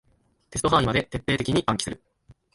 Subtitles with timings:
[0.49, 2.01] テスト範囲まで徹底的に暗記する